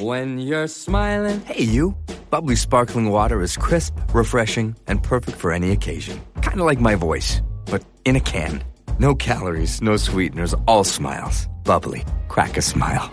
When 0.00 0.38
you're 0.38 0.66
smiling. 0.66 1.40
Hey, 1.40 1.62
you. 1.64 1.96
Bubbly 2.28 2.54
sparkling 2.54 3.08
water 3.08 3.40
is 3.40 3.56
crisp, 3.56 3.94
refreshing, 4.12 4.76
and 4.86 5.02
perfect 5.02 5.38
for 5.38 5.52
any 5.52 5.70
occasion. 5.70 6.20
Kind 6.42 6.60
of 6.60 6.66
like 6.66 6.80
my 6.80 6.96
voice, 6.96 7.40
but 7.64 7.82
in 8.04 8.14
a 8.14 8.20
can. 8.20 8.62
No 8.98 9.14
calories, 9.14 9.80
no 9.80 9.96
sweeteners, 9.96 10.54
all 10.66 10.84
smiles. 10.84 11.48
Bubbly. 11.64 12.04
Crack 12.28 12.58
a 12.58 12.62
smile. 12.62 13.10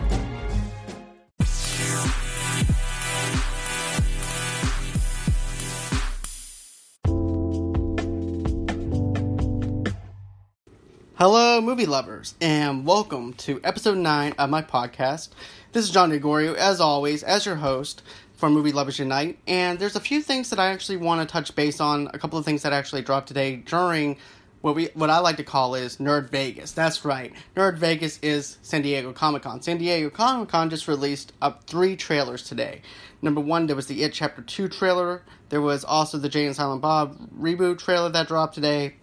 Hello, 11.54 11.64
movie 11.64 11.86
lovers, 11.86 12.34
and 12.40 12.84
welcome 12.84 13.32
to 13.34 13.60
episode 13.62 13.98
9 13.98 14.34
of 14.38 14.50
my 14.50 14.60
podcast. 14.60 15.28
This 15.70 15.84
is 15.84 15.92
John 15.92 16.08
Gregorio, 16.08 16.54
as 16.54 16.80
always, 16.80 17.22
as 17.22 17.46
your 17.46 17.54
host 17.54 18.02
for 18.34 18.50
Movie 18.50 18.72
Lovers 18.72 18.98
Unite. 18.98 19.38
And 19.46 19.78
there's 19.78 19.94
a 19.94 20.00
few 20.00 20.20
things 20.20 20.50
that 20.50 20.58
I 20.58 20.70
actually 20.70 20.96
want 20.96 21.20
to 21.20 21.32
touch 21.32 21.54
base 21.54 21.80
on, 21.80 22.10
a 22.12 22.18
couple 22.18 22.40
of 22.40 22.44
things 22.44 22.62
that 22.62 22.72
actually 22.72 23.02
dropped 23.02 23.28
today 23.28 23.54
during 23.54 24.16
what 24.62 24.74
we 24.74 24.88
what 24.94 25.10
I 25.10 25.20
like 25.20 25.36
to 25.36 25.44
call 25.44 25.76
is 25.76 25.98
Nerd 25.98 26.28
Vegas. 26.30 26.72
That's 26.72 27.04
right. 27.04 27.32
Nerd 27.54 27.78
Vegas 27.78 28.18
is 28.20 28.58
San 28.62 28.82
Diego 28.82 29.12
Comic 29.12 29.42
Con. 29.42 29.62
San 29.62 29.78
Diego 29.78 30.10
Comic 30.10 30.48
Con 30.48 30.70
just 30.70 30.88
released 30.88 31.32
up 31.40 31.68
three 31.68 31.94
trailers 31.94 32.42
today. 32.42 32.82
Number 33.22 33.40
one, 33.40 33.68
there 33.68 33.76
was 33.76 33.86
the 33.86 34.02
It 34.02 34.12
Chapter 34.12 34.42
2 34.42 34.66
trailer. 34.70 35.22
There 35.50 35.62
was 35.62 35.84
also 35.84 36.18
the 36.18 36.28
Jay 36.28 36.46
and 36.46 36.56
Silent 36.56 36.82
Bob 36.82 37.16
reboot 37.38 37.78
trailer 37.78 38.08
that 38.08 38.26
dropped 38.26 38.56
today. 38.56 38.96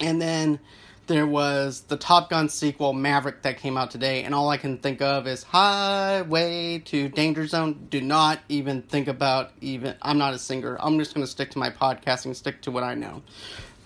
And 0.00 0.22
then 0.22 0.60
there 1.08 1.26
was 1.26 1.80
the 1.88 1.96
Top 1.96 2.28
Gun 2.30 2.50
sequel, 2.50 2.92
Maverick, 2.92 3.42
that 3.42 3.56
came 3.56 3.78
out 3.78 3.90
today, 3.90 4.22
and 4.24 4.34
all 4.34 4.50
I 4.50 4.58
can 4.58 4.76
think 4.76 5.00
of 5.00 5.26
is 5.26 5.42
Highway 5.42 6.80
to 6.84 7.08
Danger 7.08 7.46
Zone. 7.46 7.86
Do 7.90 8.02
not 8.02 8.40
even 8.50 8.82
think 8.82 9.08
about 9.08 9.52
even. 9.62 9.96
I'm 10.02 10.18
not 10.18 10.34
a 10.34 10.38
singer. 10.38 10.76
I'm 10.78 10.98
just 10.98 11.14
going 11.14 11.26
to 11.26 11.30
stick 11.30 11.50
to 11.52 11.58
my 11.58 11.70
podcasting, 11.70 12.36
stick 12.36 12.60
to 12.62 12.70
what 12.70 12.84
I 12.84 12.94
know. 12.94 13.22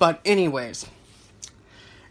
But, 0.00 0.20
anyways, 0.24 0.84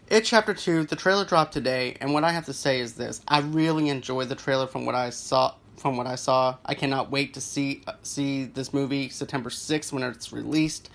it 0.08 0.24
Chapter 0.24 0.54
2, 0.54 0.84
the 0.84 0.96
trailer 0.96 1.26
dropped 1.26 1.52
today, 1.52 1.94
and 2.00 2.14
what 2.14 2.24
I 2.24 2.32
have 2.32 2.46
to 2.46 2.54
say 2.54 2.80
is 2.80 2.94
this 2.94 3.20
I 3.28 3.40
really 3.40 3.90
enjoyed 3.90 4.30
the 4.30 4.34
trailer 4.34 4.66
from 4.66 4.86
what 4.86 4.94
I 4.94 5.10
saw. 5.10 5.54
From 5.76 5.96
what 5.96 6.06
I 6.06 6.14
saw, 6.14 6.56
I 6.64 6.74
cannot 6.74 7.10
wait 7.10 7.34
to 7.34 7.40
see 7.40 7.82
see 8.02 8.44
this 8.44 8.72
movie 8.72 9.08
September 9.08 9.50
6th 9.50 9.92
when 9.92 10.04
it's 10.04 10.32
released. 10.32 10.90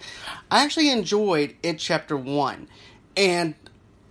I 0.50 0.64
actually 0.64 0.90
enjoyed 0.92 1.56
it 1.62 1.78
Chapter 1.78 2.16
1, 2.16 2.70
and 3.18 3.56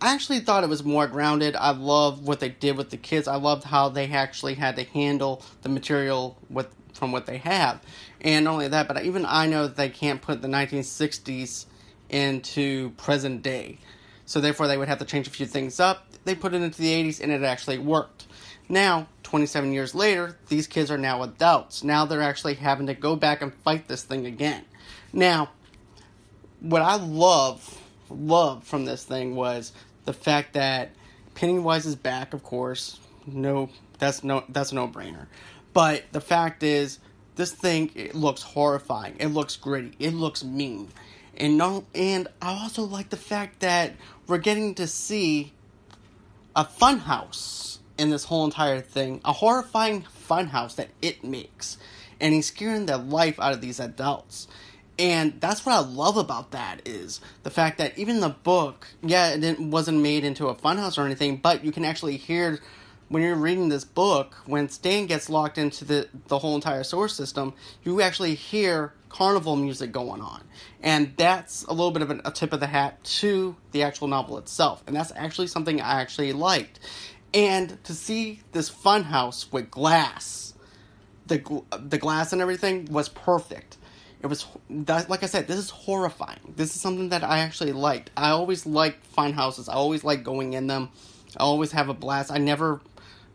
I 0.01 0.13
actually 0.13 0.41
thought 0.41 0.63
it 0.63 0.69
was 0.69 0.85
more 0.85 1.07
grounded. 1.07 1.57
I 1.57 1.71
love 1.71 2.27
what 2.27 2.41
they 2.41 2.51
did 2.51 2.77
with 2.77 2.91
the 2.91 2.99
kids. 2.99 3.27
I 3.27 3.37
loved 3.37 3.65
how 3.65 3.89
they 3.89 4.11
actually 4.11 4.55
had 4.55 4.77
to 4.77 4.85
handle 4.85 5.43
the 5.63 5.69
material 5.69 6.37
with 6.51 6.69
from 6.93 7.13
what 7.13 7.27
they 7.27 7.39
have. 7.39 7.81
And 8.21 8.45
not 8.45 8.53
only 8.53 8.69
that, 8.69 8.89
but 8.89 9.05
even 9.05 9.25
I 9.27 9.47
know 9.47 9.67
that 9.67 9.77
they 9.77 9.89
can't 9.89 10.21
put 10.21 10.43
the 10.43 10.49
1960s 10.49 11.67
into 12.09 12.91
present 12.91 13.43
day. 13.43 13.79
So 14.25 14.41
therefore 14.41 14.67
they 14.67 14.77
would 14.77 14.89
have 14.89 14.99
to 14.99 15.05
change 15.05 15.27
a 15.27 15.31
few 15.31 15.47
things 15.47 15.79
up. 15.79 16.07
They 16.25 16.35
put 16.35 16.55
it 16.55 16.63
into 16.63 16.81
the 16.81 16.93
80s 16.93 17.21
and 17.21 17.31
it 17.31 17.43
actually 17.43 17.79
worked. 17.79 18.27
Now, 18.69 19.09
27 19.23 19.73
years 19.73 19.95
later, 19.95 20.37
these 20.49 20.67
kids 20.67 20.91
are 20.91 20.99
now 20.99 21.23
adults. 21.23 21.85
Now 21.85 22.05
they're 22.05 22.23
actually 22.23 22.55
having 22.55 22.87
to 22.89 22.95
go 22.95 23.15
back 23.15 23.43
and 23.43 23.55
fight 23.55 23.87
this 23.87 24.03
thing 24.03 24.27
again. 24.27 24.65
Now, 25.13 25.51
what 26.61 26.83
I 26.83 26.97
love 26.97 27.81
love 28.11 28.65
from 28.65 28.85
this 28.85 29.05
thing 29.05 29.35
was 29.35 29.73
the 30.05 30.13
fact 30.13 30.55
that 30.55 30.91
Pennywise 31.35 31.87
is 31.87 31.97
back, 31.97 32.35
of 32.35 32.43
course. 32.43 32.99
No, 33.27 33.69
that's 33.99 34.25
no, 34.25 34.45
that's 34.49 34.73
a 34.73 34.75
no-brainer. 34.75 35.27
But 35.73 36.05
the 36.13 36.21
fact 36.21 36.63
is, 36.63 36.99
this 37.35 37.53
thing 37.53 37.91
it 37.95 38.15
looks 38.15 38.43
horrifying. 38.43 39.17
It 39.19 39.29
looks 39.29 39.57
gritty. 39.57 39.95
It 39.99 40.15
looks 40.15 40.43
mean, 40.43 40.89
and 41.37 41.59
no, 41.59 41.85
and 41.95 42.29
I 42.41 42.53
also 42.63 42.83
like 42.83 43.11
the 43.11 43.17
fact 43.17 43.61
that 43.61 43.95
we're 44.27 44.39
getting 44.39 44.75
to 44.77 44.87
see 44.87 45.53
a 46.55 46.65
funhouse 46.65 47.79
in 47.99 48.11
this 48.11 48.25
whole 48.25 48.45
entire 48.45 48.81
thing. 48.81 49.21
A 49.25 49.33
horrifying 49.33 50.07
funhouse 50.29 50.77
that 50.77 50.89
it 51.03 51.23
makes, 51.23 51.77
and 52.21 52.33
he's 52.33 52.47
scaring 52.47 52.87
the 52.87 52.97
life 52.97 53.39
out 53.39 53.53
of 53.53 53.61
these 53.61 53.81
adults. 53.81 54.49
And 54.99 55.41
that's 55.41 55.67
what 55.67 55.75
I 55.75 55.81
love 55.81 56.17
about 56.17 56.53
that 56.53 56.81
is 56.87 57.21
the 57.43 57.51
fact 57.51 57.79
that 57.79 57.99
even 57.99 58.21
the 58.21 58.31
book, 58.31 58.87
yeah, 59.03 59.35
it 59.35 59.61
wasn't 59.61 60.01
made 60.01 60.25
into 60.25 60.49
a 60.49 60.55
funhouse 60.55 60.97
or 60.97 61.05
anything, 61.05 61.37
but 61.37 61.65
you 61.65 61.73
can 61.73 61.85
actually 61.85 62.17
hear 62.17 62.61
when 63.09 63.23
you're 63.23 63.37
reading 63.37 63.69
this 63.69 63.85
book, 63.85 64.35
when 64.47 64.69
Stan 64.69 65.07
gets 65.07 65.29
locked 65.29 65.59
into 65.59 65.85
the, 65.85 66.09
the 66.27 66.39
whole 66.39 66.57
entire 66.57 66.83
source 66.83 67.15
system, 67.15 67.55
you 67.85 68.01
actually 68.01 68.35
hear 68.35 68.93
carnival 69.09 69.55
music 69.55 69.93
going 69.93 70.21
on. 70.21 70.43
And 70.83 71.13
that's 71.17 71.63
a 71.65 71.71
little 71.71 71.93
bit 71.93 72.03
of 72.03 72.11
a 72.11 72.31
tip 72.33 72.53
of 72.53 72.61
the 72.61 72.67
hat 72.67 73.03
to 73.05 73.55
the 73.71 73.85
actual 73.85 74.09
novel 74.09 74.39
itself. 74.39 74.83
And 74.87 74.97
that's 74.97 75.13
actually 75.15 75.47
something 75.47 75.81
I 75.81 76.01
actually 76.01 76.33
liked. 76.33 76.81
And 77.33 77.83
to 77.85 77.95
see 77.95 78.41
this 78.53 78.69
funhouse 78.69 79.53
with 79.53 79.71
glass, 79.71 80.55
the, 81.27 81.63
the 81.79 81.99
glass 81.99 82.33
and 82.33 82.43
everything 82.43 82.87
was 82.87 83.09
perfect 83.09 83.77
it 84.23 84.27
was 84.29 84.47
that, 84.71 85.11
like 85.11 85.23
I 85.23 85.27
said, 85.27 85.47
this 85.47 85.59
is 85.59 85.71
horrifying. 85.71 86.55
This 86.57 86.75
is 86.75 86.81
something 86.81 87.11
that 87.11 87.23
I 87.23 87.41
actually 87.41 87.73
liked. 87.73 88.11
I 88.17 88.31
always 88.31 88.67
like 88.67 89.05
fine 89.05 89.33
houses. 89.33 89.69
I 89.69 89.75
always 89.75 90.05
like 90.05 90.25
going 90.25 90.55
in 90.55 90.67
them. 90.67 90.91
I 91.37 91.43
always 91.43 91.73
have 91.73 91.89
a 91.89 91.95
blast. 91.95 92.33
I 92.33 92.39
never 92.39 92.81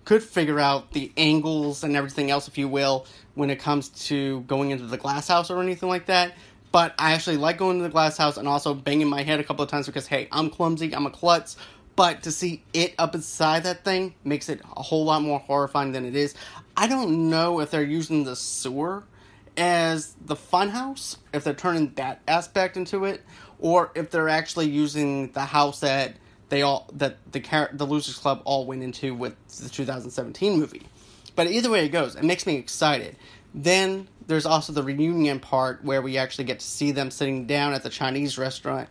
could 0.06 0.24
figure 0.24 0.60
out 0.60 0.92
the 0.92 1.12
angles 1.18 1.84
and 1.84 1.96
everything 1.96 2.32
else, 2.32 2.48
if 2.48 2.58
you 2.58 2.68
will, 2.68 3.06
when 3.36 3.50
it 3.50 3.60
comes 3.60 3.90
to 4.08 4.42
going 4.42 4.72
into 4.72 4.86
the 4.86 4.98
glass 4.98 5.28
house 5.28 5.52
or 5.52 5.62
anything 5.62 5.90
like 5.90 6.08
that. 6.08 6.34
But 6.72 6.96
I 6.98 7.14
actually 7.14 7.38
like 7.38 7.58
going 7.58 7.78
to 7.78 7.84
the 7.84 7.90
glass 7.90 8.18
house 8.18 8.38
and 8.38 8.48
also 8.48 8.74
banging 8.74 9.08
my 9.08 9.24
head 9.24 9.40
a 9.40 9.44
couple 9.44 9.64
of 9.64 9.70
times 9.70 9.86
because 9.86 10.08
hey, 10.08 10.28
I'm 10.32 10.50
clumsy, 10.50 10.96
I'm 10.96 11.06
a 11.06 11.12
klutz. 11.12 11.58
But 11.96 12.24
to 12.24 12.32
see 12.32 12.64
it 12.74 12.96
up 12.98 13.14
inside 13.14 13.64
that 13.64 13.84
thing 13.84 14.16
makes 14.24 14.50
it 14.50 14.62
a 14.76 14.82
whole 14.82 15.06
lot 15.06 15.22
more 15.22 15.40
horrifying 15.40 15.92
than 15.92 16.06
it 16.06 16.16
is. 16.16 16.34
I 16.76 16.88
don't 16.88 17.30
know 17.30 17.60
if 17.60 17.70
they're 17.70 17.84
using 17.84 18.24
the 18.24 18.36
sewer 18.36 19.04
as 19.58 20.16
the 20.26 20.36
funhouse, 20.36 21.18
if 21.34 21.44
they're 21.44 21.54
turning 21.54 21.94
that 21.96 22.22
aspect 22.28 22.78
into 22.78 23.06
it, 23.06 23.22
or 23.60 23.92
if 23.96 24.12
they're 24.12 24.30
actually 24.30 24.70
using 24.70 25.32
the 25.32 25.42
house 25.46 25.82
that 25.82 26.16
they 26.50 26.62
all 26.62 26.90
that 26.94 27.18
the 27.32 27.40
car- 27.40 27.70
the 27.72 27.86
Losers 27.86 28.18
Club 28.18 28.42
all 28.44 28.66
went 28.66 28.84
into 28.84 29.16
with 29.16 29.36
the 29.58 29.70
2017 29.70 30.60
movie. 30.60 30.84
But 31.36 31.48
either 31.48 31.70
way 31.70 31.86
it 31.86 31.90
goes, 31.90 32.16
it 32.16 32.24
makes 32.24 32.46
me 32.46 32.56
excited. 32.56 33.16
Then 33.54 34.08
there's 34.28 34.46
also 34.46 34.74
the 34.74 34.84
reunion 34.84 35.40
part 35.40 35.84
where 35.84 36.02
we 36.02 36.18
actually 36.18 36.46
get 36.46 36.60
to 36.60 36.66
see 36.66 36.92
them 36.92 37.12
sitting 37.12 37.46
down 37.46 37.74
at 37.74 37.84
the 37.84 37.90
Chinese 37.90 38.38
restaurant. 38.38 38.90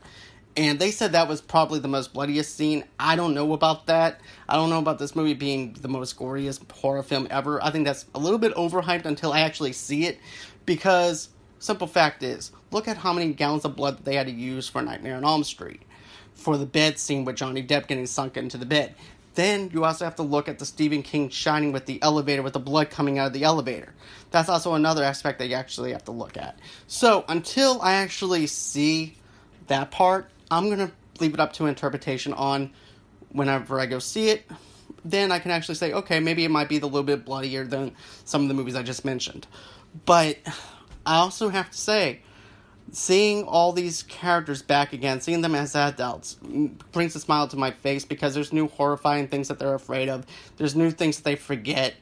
And 0.56 0.78
they 0.80 0.90
said 0.90 1.12
that 1.12 1.28
was 1.28 1.40
probably 1.40 1.78
the 1.78 1.88
most 1.88 2.12
bloodiest 2.12 2.56
scene. 2.56 2.84
I 2.98 3.14
don't 3.14 3.34
know 3.34 3.52
about 3.52 3.86
that. 3.86 4.20
I 4.48 4.56
don't 4.56 4.68
know 4.68 4.80
about 4.80 4.98
this 4.98 5.14
movie 5.14 5.34
being 5.34 5.74
the 5.74 5.88
most 5.88 6.18
goriest 6.18 6.70
horror 6.72 7.02
film 7.02 7.28
ever. 7.30 7.62
I 7.62 7.70
think 7.70 7.86
that's 7.86 8.06
a 8.14 8.18
little 8.18 8.38
bit 8.38 8.54
overhyped 8.54 9.04
until 9.04 9.32
I 9.32 9.40
actually 9.40 9.72
see 9.72 10.06
it. 10.06 10.18
Because, 10.66 11.28
simple 11.60 11.86
fact 11.86 12.22
is, 12.22 12.50
look 12.72 12.88
at 12.88 12.96
how 12.96 13.12
many 13.12 13.32
gallons 13.32 13.64
of 13.64 13.76
blood 13.76 14.04
they 14.04 14.16
had 14.16 14.26
to 14.26 14.32
use 14.32 14.68
for 14.68 14.82
Nightmare 14.82 15.16
on 15.16 15.24
Elm 15.24 15.44
Street. 15.44 15.82
For 16.34 16.56
the 16.56 16.66
bed 16.66 16.98
scene 16.98 17.24
with 17.24 17.36
Johnny 17.36 17.62
Depp 17.62 17.86
getting 17.86 18.06
sunk 18.06 18.36
into 18.36 18.58
the 18.58 18.66
bed. 18.66 18.94
Then 19.34 19.70
you 19.72 19.84
also 19.84 20.04
have 20.04 20.16
to 20.16 20.22
look 20.22 20.48
at 20.48 20.58
the 20.58 20.66
Stephen 20.66 21.02
King 21.02 21.28
shining 21.28 21.70
with 21.70 21.86
the 21.86 22.02
elevator 22.02 22.42
with 22.42 22.54
the 22.54 22.60
blood 22.60 22.90
coming 22.90 23.18
out 23.18 23.28
of 23.28 23.32
the 23.32 23.44
elevator. 23.44 23.94
That's 24.32 24.48
also 24.48 24.74
another 24.74 25.04
aspect 25.04 25.38
that 25.38 25.46
you 25.46 25.54
actually 25.54 25.92
have 25.92 26.04
to 26.06 26.12
look 26.12 26.36
at. 26.36 26.58
So 26.88 27.24
until 27.28 27.80
I 27.80 27.92
actually 27.92 28.48
see 28.48 29.16
that 29.68 29.90
part, 29.92 30.28
I'm 30.50 30.68
gonna 30.68 30.90
leave 31.20 31.34
it 31.34 31.40
up 31.40 31.52
to 31.54 31.66
interpretation 31.66 32.32
on 32.32 32.72
whenever 33.30 33.78
I 33.80 33.86
go 33.86 33.98
see 33.98 34.30
it. 34.30 34.50
Then 35.04 35.32
I 35.32 35.38
can 35.38 35.50
actually 35.50 35.76
say, 35.76 35.92
okay, 35.92 36.20
maybe 36.20 36.44
it 36.44 36.50
might 36.50 36.68
be 36.68 36.78
a 36.78 36.84
little 36.84 37.02
bit 37.02 37.24
bloodier 37.24 37.64
than 37.64 37.92
some 38.24 38.42
of 38.42 38.48
the 38.48 38.54
movies 38.54 38.74
I 38.74 38.82
just 38.82 39.04
mentioned. 39.04 39.46
But 40.04 40.38
I 41.06 41.16
also 41.16 41.48
have 41.48 41.70
to 41.70 41.78
say, 41.78 42.20
seeing 42.92 43.44
all 43.44 43.72
these 43.72 44.02
characters 44.02 44.62
back 44.62 44.92
again, 44.92 45.20
seeing 45.20 45.40
them 45.40 45.54
as 45.54 45.74
adults, 45.74 46.34
brings 46.92 47.14
a 47.14 47.20
smile 47.20 47.48
to 47.48 47.56
my 47.56 47.70
face 47.70 48.04
because 48.04 48.34
there's 48.34 48.52
new 48.52 48.68
horrifying 48.68 49.28
things 49.28 49.48
that 49.48 49.58
they're 49.58 49.74
afraid 49.74 50.08
of. 50.08 50.26
There's 50.56 50.74
new 50.74 50.90
things 50.90 51.16
that 51.18 51.24
they 51.24 51.36
forget. 51.36 51.94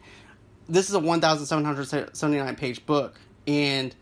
This 0.68 0.88
is 0.88 0.94
a 0.94 0.98
1,779 0.98 2.56
page 2.56 2.84
book, 2.84 3.20
and 3.46 3.94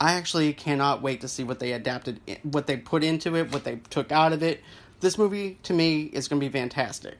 I 0.00 0.12
actually 0.12 0.52
cannot 0.52 1.02
wait 1.02 1.20
to 1.22 1.28
see 1.28 1.44
what 1.44 1.58
they 1.58 1.72
adapted, 1.72 2.20
what 2.42 2.66
they 2.66 2.76
put 2.76 3.02
into 3.02 3.36
it, 3.36 3.52
what 3.52 3.64
they 3.64 3.76
took 3.90 4.12
out 4.12 4.32
of 4.32 4.42
it. 4.42 4.62
This 5.00 5.18
movie, 5.18 5.58
to 5.64 5.72
me, 5.72 6.02
is 6.04 6.28
going 6.28 6.40
to 6.40 6.46
be 6.46 6.52
fantastic. 6.52 7.16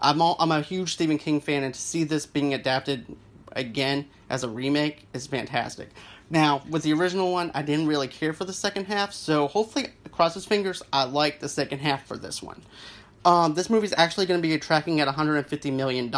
I'm 0.00 0.20
all, 0.20 0.36
I'm 0.38 0.52
a 0.52 0.60
huge 0.60 0.92
Stephen 0.92 1.18
King 1.18 1.40
fan, 1.40 1.62
and 1.62 1.74
to 1.74 1.80
see 1.80 2.04
this 2.04 2.26
being 2.26 2.54
adapted 2.54 3.06
again 3.52 4.06
as 4.28 4.44
a 4.44 4.48
remake 4.48 5.06
is 5.12 5.26
fantastic. 5.26 5.88
Now, 6.28 6.62
with 6.68 6.82
the 6.82 6.92
original 6.92 7.32
one, 7.32 7.50
I 7.54 7.62
didn't 7.62 7.86
really 7.86 8.08
care 8.08 8.32
for 8.32 8.44
the 8.44 8.52
second 8.52 8.86
half, 8.86 9.12
so 9.12 9.46
hopefully, 9.46 9.88
cross 10.10 10.34
his 10.34 10.44
fingers, 10.44 10.82
I 10.92 11.04
like 11.04 11.40
the 11.40 11.48
second 11.48 11.78
half 11.78 12.06
for 12.06 12.16
this 12.16 12.42
one. 12.42 12.62
Um, 13.24 13.54
this 13.54 13.70
movie 13.70 13.86
is 13.86 13.94
actually 13.96 14.26
going 14.26 14.40
to 14.40 14.48
be 14.48 14.56
tracking 14.58 15.00
at 15.00 15.08
$150 15.08 15.72
million. 15.72 16.12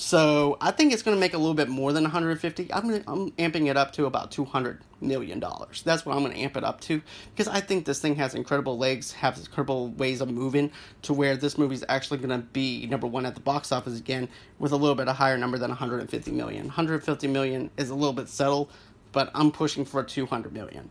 So 0.00 0.56
I 0.62 0.70
think 0.70 0.94
it's 0.94 1.02
going 1.02 1.14
to 1.14 1.20
make 1.20 1.34
a 1.34 1.38
little 1.38 1.52
bit 1.52 1.68
more 1.68 1.92
than 1.92 2.04
150. 2.04 2.72
I'm 2.72 2.90
I'm 3.06 3.32
amping 3.32 3.68
it 3.68 3.76
up 3.76 3.92
to 3.92 4.06
about 4.06 4.30
200 4.30 4.80
million 5.02 5.40
dollars. 5.40 5.82
That's 5.82 6.06
what 6.06 6.16
I'm 6.16 6.22
going 6.22 6.32
to 6.32 6.38
amp 6.38 6.56
it 6.56 6.64
up 6.64 6.80
to 6.82 7.02
because 7.34 7.48
I 7.48 7.60
think 7.60 7.84
this 7.84 8.00
thing 8.00 8.16
has 8.16 8.34
incredible 8.34 8.78
legs, 8.78 9.12
has 9.12 9.38
incredible 9.38 9.90
ways 9.90 10.22
of 10.22 10.30
moving 10.30 10.72
to 11.02 11.12
where 11.12 11.36
this 11.36 11.58
movie 11.58 11.74
is 11.74 11.84
actually 11.90 12.16
going 12.16 12.30
to 12.30 12.38
be 12.38 12.86
number 12.86 13.06
one 13.06 13.26
at 13.26 13.34
the 13.34 13.42
box 13.42 13.72
office 13.72 13.98
again 13.98 14.26
with 14.58 14.72
a 14.72 14.76
little 14.76 14.94
bit 14.94 15.06
of 15.06 15.16
higher 15.16 15.36
number 15.36 15.58
than 15.58 15.68
150 15.68 16.30
million. 16.30 16.64
150 16.68 17.26
million 17.28 17.68
is 17.76 17.90
a 17.90 17.94
little 17.94 18.14
bit 18.14 18.30
settled, 18.30 18.72
but 19.12 19.30
I'm 19.34 19.50
pushing 19.52 19.84
for 19.84 20.02
200 20.02 20.50
million. 20.50 20.88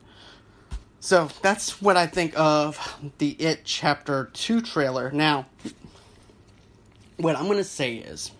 So 0.99 1.29
that's 1.41 1.81
what 1.81 1.97
I 1.97 2.05
think 2.05 2.37
of 2.37 2.99
the 3.17 3.31
It 3.39 3.61
Chapter 3.63 4.29
2 4.33 4.61
trailer. 4.61 5.09
Now, 5.11 5.47
what 7.17 7.35
I'm 7.35 7.45
going 7.45 7.57
to 7.57 7.63
say 7.63 7.95
is, 7.95 8.33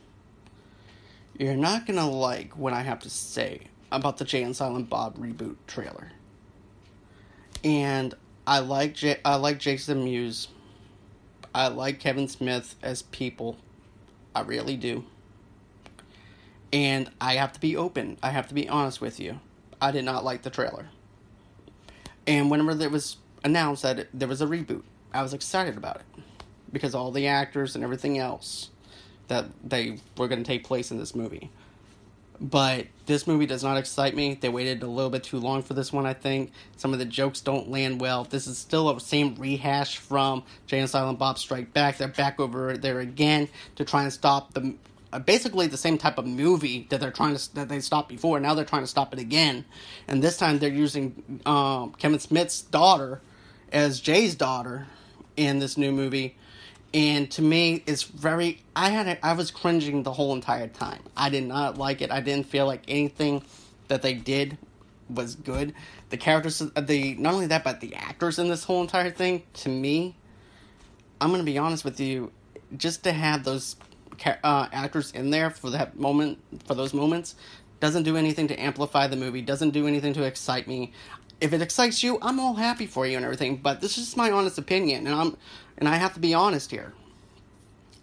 you're 1.39 1.55
not 1.55 1.87
to 1.87 2.03
like 2.03 2.57
what 2.57 2.73
I 2.73 2.81
have 2.81 2.99
to 2.99 3.09
say 3.09 3.61
about 3.91 4.17
the 4.17 4.25
Jay 4.25 4.43
and 4.43 4.55
Silent 4.55 4.89
Bob 4.89 5.17
reboot 5.17 5.55
trailer. 5.65 6.11
And 7.63 8.13
I 8.45 8.59
like 8.59 8.93
J- 8.93 9.19
I 9.23 9.35
like 9.35 9.57
Jason 9.57 10.03
Mewes. 10.03 10.49
I 11.55 11.69
like 11.69 11.99
Kevin 11.99 12.27
Smith 12.27 12.75
as 12.83 13.03
people. 13.03 13.57
I 14.35 14.41
really 14.41 14.75
do. 14.75 15.05
And 16.71 17.09
I 17.19 17.35
have 17.35 17.53
to 17.53 17.59
be 17.59 17.75
open. 17.75 18.17
I 18.21 18.29
have 18.29 18.47
to 18.49 18.53
be 18.53 18.69
honest 18.69 19.01
with 19.01 19.19
you. 19.19 19.39
I 19.81 19.91
did 19.91 20.05
not 20.05 20.23
like 20.23 20.43
the 20.43 20.49
trailer. 20.49 20.87
And 22.27 22.51
whenever 22.51 22.79
it 22.79 22.91
was 22.91 23.17
announced 23.43 23.83
that 23.83 23.99
it, 23.99 24.09
there 24.13 24.27
was 24.27 24.41
a 24.41 24.45
reboot, 24.45 24.83
I 25.13 25.23
was 25.23 25.33
excited 25.33 25.77
about 25.77 25.95
it 25.95 26.23
because 26.71 26.93
all 26.93 27.11
the 27.11 27.27
actors 27.27 27.75
and 27.75 27.83
everything 27.83 28.19
else 28.19 28.69
that 29.29 29.45
they 29.63 29.97
were 30.17 30.27
going 30.27 30.43
to 30.43 30.47
take 30.47 30.63
place 30.63 30.91
in 30.91 30.99
this 30.99 31.15
movie. 31.15 31.49
But 32.41 32.87
this 33.05 33.27
movie 33.27 33.45
does 33.45 33.63
not 33.63 33.77
excite 33.77 34.15
me. 34.15 34.37
They 34.39 34.47
waited 34.47 34.81
a 34.81 34.87
little 34.87 35.09
bit 35.09 35.23
too 35.23 35.39
long 35.39 35.61
for 35.61 35.73
this 35.73 35.91
one, 35.91 36.05
I 36.05 36.13
think. 36.13 36.51
Some 36.77 36.93
of 36.93 36.99
the 36.99 37.05
jokes 37.05 37.41
don't 37.41 37.69
land 37.69 37.99
well. 37.99 38.23
This 38.23 38.47
is 38.47 38.57
still 38.57 38.93
the 38.93 38.99
same 38.99 39.35
rehash 39.35 39.97
from 39.97 40.43
Jay 40.65 40.79
and 40.79 40.89
Silent 40.89 41.19
Bob 41.19 41.37
Strike 41.37 41.73
Back. 41.73 41.97
They're 41.97 42.07
back 42.07 42.39
over 42.39 42.77
there 42.77 42.99
again 42.99 43.49
to 43.75 43.83
try 43.83 44.03
and 44.03 44.13
stop 44.13 44.53
the 44.53 44.75
uh, 45.11 45.19
basically 45.19 45.65
the 45.65 45.77
same 45.77 45.97
type 45.97 46.19
of 46.19 46.25
movie 46.27 46.85
that 46.91 46.99
they're 46.99 47.11
trying 47.11 47.35
to 47.35 47.55
that 47.55 47.67
they 47.67 47.79
stopped 47.79 48.09
before. 48.09 48.39
Now 48.39 48.53
they're 48.53 48.63
trying 48.63 48.83
to 48.83 48.87
stop 48.87 49.11
it 49.11 49.19
again, 49.19 49.65
and 50.07 50.23
this 50.23 50.37
time 50.37 50.59
they're 50.59 50.69
using 50.69 51.41
um, 51.45 51.93
Kevin 51.93 52.19
Smith's 52.19 52.61
daughter 52.61 53.21
as 53.71 53.99
Jay's 53.99 54.35
daughter 54.35 54.85
in 55.35 55.59
this 55.59 55.77
new 55.77 55.91
movie 55.91 56.37
and 56.93 57.29
to 57.31 57.41
me 57.41 57.83
it's 57.85 58.03
very 58.03 58.61
i 58.75 58.89
had 58.89 59.19
i 59.23 59.33
was 59.33 59.51
cringing 59.51 60.03
the 60.03 60.13
whole 60.13 60.33
entire 60.33 60.67
time. 60.67 61.01
I 61.15 61.29
did 61.29 61.45
not 61.45 61.77
like 61.77 62.01
it. 62.01 62.11
I 62.11 62.21
didn't 62.21 62.47
feel 62.47 62.65
like 62.65 62.83
anything 62.87 63.43
that 63.87 64.01
they 64.01 64.13
did 64.13 64.57
was 65.09 65.35
good. 65.35 65.73
The 66.09 66.17
characters 66.17 66.59
the 66.59 67.15
not 67.15 67.33
only 67.33 67.47
that 67.47 67.63
but 67.63 67.81
the 67.81 67.95
actors 67.95 68.39
in 68.39 68.49
this 68.49 68.63
whole 68.63 68.81
entire 68.81 69.11
thing 69.11 69.43
to 69.53 69.69
me 69.69 70.15
i'm 71.21 71.31
gonna 71.31 71.43
be 71.43 71.57
honest 71.57 71.83
with 71.85 71.99
you 71.99 72.31
just 72.77 73.03
to 73.03 73.11
have 73.11 73.43
those 73.43 73.75
uh, 74.43 74.67
actors 74.71 75.11
in 75.11 75.29
there 75.29 75.49
for 75.49 75.69
that 75.69 75.97
moment 75.97 76.39
for 76.65 76.75
those 76.75 76.93
moments 76.93 77.35
doesn't 77.79 78.03
do 78.03 78.17
anything 78.17 78.47
to 78.47 78.59
amplify 78.59 79.07
the 79.07 79.15
movie 79.15 79.41
doesn't 79.41 79.71
do 79.71 79.87
anything 79.87 80.13
to 80.13 80.23
excite 80.23 80.67
me 80.67 80.91
if 81.41 81.53
it 81.53 81.61
excites 81.61 82.03
you 82.03 82.17
i'm 82.21 82.39
all 82.39 82.55
happy 82.55 82.85
for 82.85 83.05
you 83.05 83.15
and 83.15 83.25
everything 83.25 83.55
but 83.57 83.81
this 83.81 83.97
is 83.97 84.05
just 84.05 84.17
my 84.17 84.29
honest 84.31 84.57
opinion 84.57 85.07
and 85.07 85.15
i'm 85.15 85.37
and 85.79 85.87
I 85.87 85.95
have 85.95 86.13
to 86.13 86.19
be 86.19 86.33
honest 86.33 86.69
here. 86.69 86.93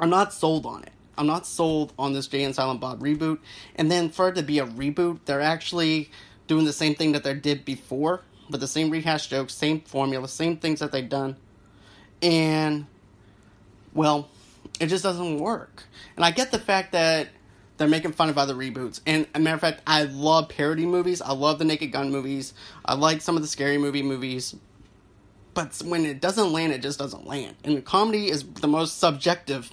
I'm 0.00 0.10
not 0.10 0.32
sold 0.32 0.66
on 0.66 0.82
it. 0.82 0.92
I'm 1.16 1.26
not 1.26 1.46
sold 1.46 1.92
on 1.98 2.12
this 2.12 2.26
Jay 2.26 2.42
and 2.42 2.54
Silent 2.54 2.80
Bob 2.80 3.00
reboot. 3.00 3.38
And 3.76 3.90
then 3.90 4.10
for 4.10 4.28
it 4.28 4.34
to 4.34 4.42
be 4.42 4.58
a 4.58 4.66
reboot, 4.66 5.20
they're 5.26 5.40
actually 5.40 6.10
doing 6.48 6.64
the 6.64 6.72
same 6.72 6.94
thing 6.94 7.12
that 7.12 7.22
they 7.22 7.34
did 7.34 7.64
before, 7.64 8.22
but 8.50 8.60
the 8.60 8.66
same 8.66 8.90
rehash 8.90 9.28
jokes, 9.28 9.54
same 9.54 9.80
formula, 9.82 10.28
same 10.28 10.56
things 10.56 10.80
that 10.80 10.92
they've 10.92 11.08
done. 11.08 11.36
And, 12.22 12.86
well, 13.94 14.28
it 14.80 14.86
just 14.86 15.02
doesn't 15.02 15.38
work. 15.38 15.84
And 16.16 16.24
I 16.24 16.30
get 16.30 16.50
the 16.50 16.58
fact 16.58 16.92
that 16.92 17.28
they're 17.76 17.88
making 17.88 18.12
fun 18.12 18.28
of 18.28 18.38
other 18.38 18.54
reboots. 18.54 19.00
And 19.06 19.26
a 19.34 19.38
matter 19.38 19.54
of 19.54 19.60
fact, 19.60 19.82
I 19.86 20.04
love 20.04 20.48
parody 20.48 20.86
movies. 20.86 21.20
I 21.20 21.32
love 21.32 21.58
the 21.58 21.64
Naked 21.64 21.92
Gun 21.92 22.10
movies. 22.10 22.54
I 22.84 22.94
like 22.94 23.20
some 23.20 23.36
of 23.36 23.42
the 23.42 23.48
scary 23.48 23.78
movie 23.78 24.02
movies 24.02 24.54
but 25.56 25.74
when 25.86 26.04
it 26.04 26.20
doesn't 26.20 26.52
land, 26.52 26.74
it 26.74 26.82
just 26.82 26.98
doesn't 26.98 27.26
land. 27.26 27.56
And 27.64 27.82
comedy 27.82 28.28
is 28.28 28.44
the 28.44 28.68
most 28.68 28.98
subjective 28.98 29.72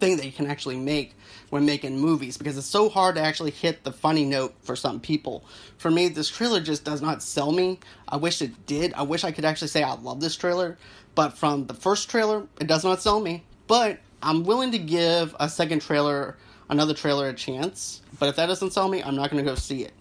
thing 0.00 0.16
that 0.16 0.24
you 0.24 0.32
can 0.32 0.46
actually 0.46 0.78
make 0.78 1.14
when 1.50 1.66
making 1.66 1.98
movies 1.98 2.38
because 2.38 2.56
it's 2.56 2.66
so 2.66 2.88
hard 2.88 3.16
to 3.16 3.20
actually 3.20 3.50
hit 3.50 3.84
the 3.84 3.92
funny 3.92 4.24
note 4.24 4.54
for 4.62 4.74
some 4.74 4.98
people. 4.98 5.44
For 5.76 5.90
me, 5.90 6.08
this 6.08 6.30
trailer 6.30 6.62
just 6.62 6.82
does 6.82 7.02
not 7.02 7.22
sell 7.22 7.52
me. 7.52 7.78
I 8.08 8.16
wish 8.16 8.40
it 8.40 8.64
did. 8.64 8.94
I 8.94 9.02
wish 9.02 9.22
I 9.22 9.32
could 9.32 9.44
actually 9.44 9.68
say 9.68 9.82
I 9.82 9.92
love 9.96 10.22
this 10.22 10.34
trailer, 10.34 10.78
but 11.14 11.36
from 11.36 11.66
the 11.66 11.74
first 11.74 12.08
trailer, 12.08 12.46
it 12.58 12.66
does 12.66 12.82
not 12.82 13.02
sell 13.02 13.20
me. 13.20 13.44
But 13.66 13.98
I'm 14.22 14.44
willing 14.44 14.72
to 14.72 14.78
give 14.78 15.36
a 15.38 15.50
second 15.50 15.82
trailer, 15.82 16.38
another 16.70 16.94
trailer, 16.94 17.28
a 17.28 17.34
chance. 17.34 18.00
But 18.18 18.30
if 18.30 18.36
that 18.36 18.46
doesn't 18.46 18.72
sell 18.72 18.88
me, 18.88 19.02
I'm 19.02 19.16
not 19.16 19.30
going 19.30 19.44
to 19.44 19.50
go 19.50 19.54
see 19.56 19.84
it. 19.84 19.92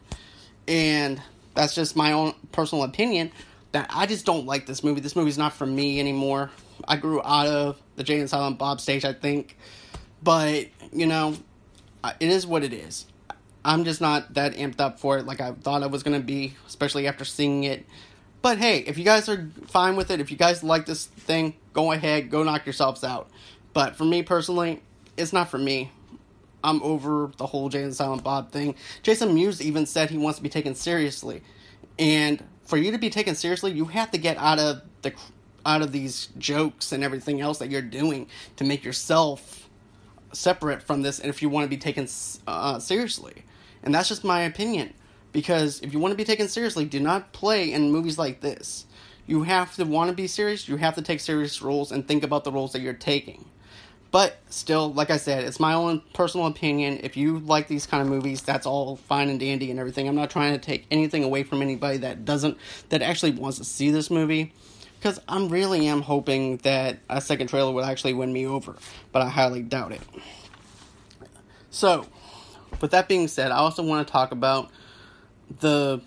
And 0.67 1.21
that's 1.55 1.75
just 1.75 1.95
my 1.95 2.13
own 2.13 2.33
personal 2.51 2.85
opinion 2.85 3.31
that 3.71 3.89
I 3.93 4.05
just 4.05 4.25
don't 4.25 4.45
like 4.45 4.65
this 4.65 4.83
movie. 4.83 5.01
This 5.01 5.15
movie's 5.15 5.37
not 5.37 5.53
for 5.53 5.65
me 5.65 5.99
anymore. 5.99 6.51
I 6.87 6.95
grew 6.95 7.21
out 7.21 7.47
of 7.47 7.81
the 7.97 8.03
Jay 8.03 8.19
and 8.19 8.29
Silent 8.29 8.57
Bob 8.57 8.79
stage, 8.79 9.03
I 9.03 9.13
think. 9.13 9.57
But, 10.23 10.67
you 10.93 11.05
know, 11.05 11.35
it 12.19 12.29
is 12.29 12.47
what 12.47 12.63
it 12.63 12.73
is. 12.73 13.05
I'm 13.65 13.83
just 13.83 13.99
not 13.99 14.35
that 14.35 14.55
amped 14.55 14.79
up 14.79 14.99
for 14.99 15.17
it 15.17 15.25
like 15.25 15.41
I 15.41 15.51
thought 15.51 15.83
I 15.83 15.87
was 15.87 16.03
going 16.03 16.19
to 16.19 16.25
be, 16.25 16.55
especially 16.67 17.07
after 17.07 17.25
seeing 17.25 17.65
it. 17.65 17.85
But 18.41 18.57
hey, 18.57 18.79
if 18.79 18.97
you 18.97 19.03
guys 19.03 19.27
are 19.27 19.49
fine 19.67 19.97
with 19.97 20.11
it, 20.11 20.21
if 20.21 20.31
you 20.31 20.37
guys 20.37 20.63
like 20.63 20.85
this 20.85 21.05
thing, 21.05 21.55
go 21.73 21.91
ahead, 21.91 22.31
go 22.31 22.43
knock 22.43 22.65
yourselves 22.65 23.03
out. 23.03 23.29
But 23.73 23.97
for 23.97 24.05
me 24.05 24.23
personally, 24.23 24.81
it's 25.17 25.33
not 25.33 25.49
for 25.49 25.57
me. 25.57 25.91
I'm 26.63 26.81
over 26.83 27.31
the 27.37 27.45
whole 27.45 27.69
Jay 27.69 27.83
and 27.83 27.95
Silent 27.95 28.23
Bob 28.23 28.51
thing. 28.51 28.75
Jason 29.03 29.33
Mewes 29.33 29.61
even 29.61 29.85
said 29.85 30.09
he 30.09 30.17
wants 30.17 30.39
to 30.39 30.43
be 30.43 30.49
taken 30.49 30.75
seriously. 30.75 31.41
And 31.97 32.43
for 32.65 32.77
you 32.77 32.91
to 32.91 32.97
be 32.97 33.09
taken 33.09 33.35
seriously, 33.35 33.71
you 33.71 33.85
have 33.85 34.11
to 34.11 34.17
get 34.17 34.37
out 34.37 34.59
of 34.59 34.81
the 35.01 35.13
out 35.65 35.81
of 35.81 35.91
these 35.91 36.29
jokes 36.37 36.91
and 36.91 37.03
everything 37.03 37.41
else 37.41 37.59
that 37.59 37.69
you're 37.69 37.81
doing 37.81 38.27
to 38.55 38.63
make 38.63 38.83
yourself 38.83 39.69
separate 40.31 40.81
from 40.81 41.01
this 41.01 41.19
and 41.19 41.29
if 41.29 41.41
you 41.41 41.49
want 41.49 41.65
to 41.65 41.69
be 41.69 41.77
taken 41.77 42.07
uh, 42.47 42.79
seriously. 42.79 43.43
And 43.83 43.93
that's 43.93 44.09
just 44.09 44.23
my 44.23 44.41
opinion 44.41 44.93
because 45.31 45.79
if 45.81 45.93
you 45.93 45.99
want 45.99 46.11
to 46.11 46.17
be 46.17 46.23
taken 46.23 46.47
seriously, 46.47 46.85
do 46.85 46.99
not 46.99 47.33
play 47.33 47.71
in 47.71 47.91
movies 47.91 48.17
like 48.17 48.41
this. 48.41 48.85
You 49.25 49.43
have 49.43 49.75
to 49.75 49.85
want 49.85 50.09
to 50.09 50.15
be 50.15 50.27
serious, 50.27 50.67
you 50.67 50.77
have 50.77 50.95
to 50.95 51.01
take 51.01 51.19
serious 51.19 51.61
roles 51.61 51.91
and 51.91 52.07
think 52.07 52.23
about 52.23 52.43
the 52.43 52.51
roles 52.51 52.73
that 52.73 52.81
you're 52.81 52.93
taking. 52.93 53.45
But 54.11 54.37
still, 54.49 54.91
like 54.91 55.11
I 55.11 55.17
said, 55.17 55.43
it's 55.43 55.59
my 55.59 55.73
own 55.73 56.01
personal 56.13 56.47
opinion. 56.47 56.99
If 57.03 57.15
you 57.15 57.39
like 57.39 57.67
these 57.67 57.85
kind 57.85 58.01
of 58.01 58.07
movies, 58.07 58.41
that's 58.41 58.65
all 58.65 58.95
fine 58.95 59.29
and 59.29 59.39
dandy 59.39 59.69
and 59.69 59.79
everything. 59.79 60.07
I'm 60.07 60.15
not 60.15 60.31
trying 60.31 60.53
to 60.53 60.59
take 60.59 60.87
anything 60.89 61.23
away 61.23 61.43
from 61.43 61.61
anybody 61.61 61.97
that 61.97 62.25
doesn't, 62.25 62.57
that 62.89 63.03
actually 63.03 63.31
wants 63.31 63.59
to 63.59 63.63
see 63.63 63.91
this 63.91 64.09
movie. 64.09 64.51
Because 64.99 65.21
I 65.27 65.45
really 65.45 65.87
am 65.87 66.01
hoping 66.01 66.57
that 66.57 66.99
a 67.07 67.21
second 67.21 67.47
trailer 67.47 67.71
will 67.71 67.85
actually 67.85 68.13
win 68.13 68.33
me 68.33 68.47
over. 68.47 68.75
But 69.11 69.21
I 69.21 69.29
highly 69.29 69.61
doubt 69.61 69.91
it. 69.91 70.01
So, 71.69 72.07
with 72.81 72.91
that 72.91 73.07
being 73.07 73.27
said, 73.27 73.51
I 73.51 73.57
also 73.57 73.83
want 73.83 74.05
to 74.07 74.11
talk 74.11 74.31
about 74.31 74.71
the 75.59 76.01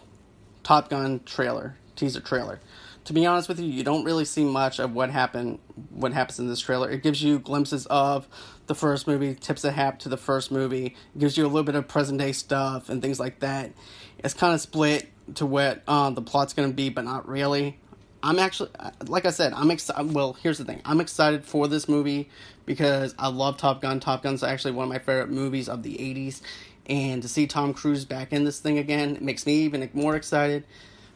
Top 0.64 0.90
Gun 0.90 1.20
trailer, 1.24 1.76
teaser 1.94 2.20
trailer 2.20 2.60
to 3.04 3.12
be 3.12 3.26
honest 3.26 3.48
with 3.48 3.58
you, 3.58 3.66
you 3.66 3.82
don't 3.82 4.04
really 4.04 4.24
see 4.24 4.44
much 4.44 4.78
of 4.78 4.92
what 4.92 5.10
happened 5.10 5.58
what 5.90 6.12
happens 6.12 6.38
in 6.38 6.48
this 6.48 6.60
trailer. 6.60 6.90
It 6.90 7.02
gives 7.02 7.22
you 7.22 7.38
glimpses 7.38 7.86
of 7.86 8.28
the 8.66 8.74
first 8.74 9.06
movie, 9.06 9.34
tips 9.34 9.64
a 9.64 9.72
hat 9.72 10.00
to 10.00 10.08
the 10.08 10.16
first 10.16 10.50
movie, 10.50 10.86
it 10.86 11.18
gives 11.18 11.36
you 11.36 11.44
a 11.44 11.48
little 11.48 11.64
bit 11.64 11.74
of 11.74 11.88
present 11.88 12.18
day 12.18 12.32
stuff 12.32 12.88
and 12.88 13.02
things 13.02 13.18
like 13.18 13.40
that. 13.40 13.72
It's 14.18 14.34
kind 14.34 14.54
of 14.54 14.60
split 14.60 15.08
to 15.34 15.46
what 15.46 15.82
uh, 15.88 16.10
the 16.10 16.22
plot's 16.22 16.52
going 16.52 16.68
to 16.68 16.74
be, 16.74 16.88
but 16.88 17.04
not 17.04 17.28
really. 17.28 17.78
I'm 18.22 18.38
actually, 18.38 18.70
like 19.06 19.26
I 19.26 19.30
said, 19.30 19.52
I'm 19.52 19.70
excited. 19.70 20.14
Well, 20.14 20.34
here's 20.34 20.58
the 20.58 20.64
thing 20.64 20.80
I'm 20.84 21.00
excited 21.00 21.44
for 21.44 21.66
this 21.66 21.88
movie 21.88 22.30
because 22.66 23.14
I 23.18 23.28
love 23.28 23.56
Top 23.56 23.82
Gun. 23.82 23.98
Top 23.98 24.22
Gun's 24.22 24.44
actually 24.44 24.72
one 24.72 24.84
of 24.84 24.90
my 24.90 24.98
favorite 24.98 25.30
movies 25.30 25.68
of 25.68 25.82
the 25.82 25.94
80s. 25.94 26.40
And 26.86 27.22
to 27.22 27.28
see 27.28 27.46
Tom 27.46 27.74
Cruise 27.74 28.04
back 28.04 28.32
in 28.32 28.44
this 28.44 28.60
thing 28.60 28.78
again 28.78 29.18
makes 29.20 29.46
me 29.46 29.54
even 29.62 29.88
more 29.92 30.14
excited. 30.14 30.64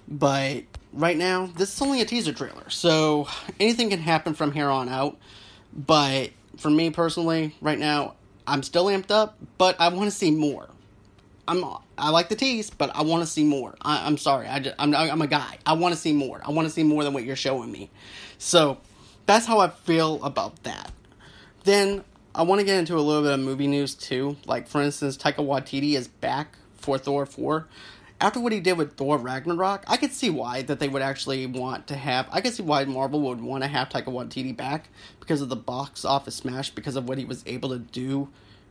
But 0.08 0.64
right 0.96 1.16
now, 1.16 1.46
this 1.56 1.74
is 1.74 1.82
only 1.82 2.00
a 2.00 2.04
teaser 2.04 2.32
trailer, 2.32 2.68
so 2.70 3.28
anything 3.60 3.90
can 3.90 4.00
happen 4.00 4.34
from 4.34 4.52
here 4.52 4.68
on 4.68 4.88
out. 4.88 5.16
But 5.72 6.30
for 6.56 6.70
me 6.70 6.90
personally, 6.90 7.54
right 7.60 7.78
now, 7.78 8.14
I'm 8.46 8.62
still 8.62 8.86
amped 8.86 9.10
up, 9.10 9.38
but 9.58 9.80
I 9.80 9.88
want 9.88 10.10
to 10.10 10.16
see 10.16 10.30
more. 10.30 10.68
I'm 11.48 11.64
I 11.98 12.10
like 12.10 12.28
the 12.28 12.34
tease, 12.34 12.70
but 12.70 12.94
I 12.94 13.02
want 13.02 13.22
to 13.22 13.26
see 13.26 13.44
more. 13.44 13.76
I, 13.80 14.06
am 14.06 14.16
sorry, 14.18 14.48
I 14.48 14.58
just, 14.58 14.74
I'm 14.78 14.94
I'm 14.94 15.22
a 15.22 15.26
guy. 15.26 15.58
I 15.64 15.74
want 15.74 15.94
to 15.94 16.00
see 16.00 16.12
more. 16.12 16.40
I 16.44 16.50
want 16.50 16.66
to 16.66 16.72
see 16.72 16.82
more 16.82 17.04
than 17.04 17.12
what 17.14 17.24
you're 17.24 17.36
showing 17.36 17.70
me. 17.70 17.90
So 18.38 18.78
that's 19.26 19.46
how 19.46 19.60
I 19.60 19.68
feel 19.68 20.22
about 20.24 20.62
that. 20.64 20.90
Then 21.64 22.04
I 22.34 22.42
want 22.42 22.60
to 22.60 22.66
get 22.66 22.78
into 22.78 22.96
a 22.96 23.00
little 23.00 23.22
bit 23.22 23.32
of 23.32 23.40
movie 23.40 23.66
news 23.66 23.94
too. 23.94 24.36
Like, 24.46 24.68
for 24.68 24.82
instance, 24.82 25.16
Taika 25.16 25.36
Waititi 25.36 25.94
is 25.94 26.08
back 26.08 26.56
for 26.74 26.98
Thor 26.98 27.26
4. 27.26 27.66
After 28.18 28.40
what 28.40 28.52
he 28.52 28.60
did 28.60 28.78
with 28.78 28.96
Thor 28.96 29.18
Ragnarok, 29.18 29.84
I 29.86 29.98
could 29.98 30.12
see 30.12 30.30
why 30.30 30.62
that 30.62 30.78
they 30.78 30.88
would 30.88 31.02
actually 31.02 31.46
want 31.46 31.86
to 31.88 31.96
have. 31.96 32.26
I 32.32 32.40
could 32.40 32.54
see 32.54 32.62
why 32.62 32.84
Marvel 32.86 33.20
would 33.22 33.42
want 33.42 33.62
to 33.62 33.68
have 33.68 33.90
Taika 33.90 34.06
Waititi 34.06 34.56
back 34.56 34.88
because 35.20 35.42
of 35.42 35.50
the 35.50 35.56
box 35.56 36.04
office 36.04 36.36
smash, 36.36 36.70
because 36.70 36.96
of 36.96 37.06
what 37.08 37.18
he 37.18 37.26
was 37.26 37.42
able 37.46 37.68
to 37.68 37.78
do 37.78 38.28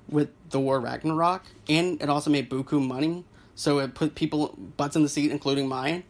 with 0.10 0.30
Thor 0.50 0.80
Ragnarok, 0.80 1.44
and 1.70 2.02
it 2.02 2.10
also 2.10 2.32
made 2.32 2.50
buku 2.50 2.86
money, 2.86 3.24
so 3.54 3.80
it 3.80 3.94
put 3.94 4.16
people 4.16 4.58
butts 4.78 4.96
in 4.96 5.04
the 5.04 5.10
seat, 5.10 5.32
including 5.32 5.68
mine. 5.68 6.04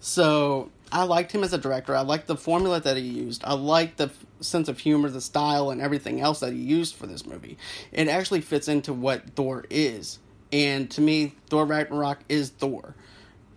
So 0.00 0.70
I 0.90 1.04
liked 1.04 1.32
him 1.32 1.44
as 1.44 1.52
a 1.54 1.58
director. 1.58 1.96
I 1.96 2.02
liked 2.02 2.26
the 2.26 2.36
formula 2.36 2.80
that 2.80 2.96
he 2.96 3.02
used. 3.02 3.42
I 3.44 3.54
liked 3.54 3.96
the 3.96 4.10
sense 4.40 4.68
of 4.68 4.78
humor, 4.78 5.08
the 5.08 5.20
style, 5.20 5.70
and 5.70 5.80
everything 5.80 6.20
else 6.20 6.40
that 6.40 6.52
he 6.52 6.58
used 6.58 6.94
for 6.94 7.06
this 7.06 7.24
movie. 7.24 7.56
It 7.90 8.08
actually 8.08 8.42
fits 8.42 8.68
into 8.68 8.92
what 8.92 9.30
Thor 9.30 9.64
is. 9.70 10.18
And 10.52 10.90
to 10.92 11.00
me, 11.00 11.34
Thor 11.48 11.64
Ragnarok 11.64 12.20
is 12.28 12.50
Thor. 12.50 12.94